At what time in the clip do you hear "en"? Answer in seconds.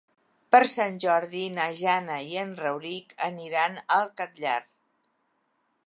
2.45-2.57